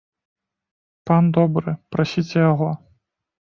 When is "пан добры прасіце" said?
1.09-2.37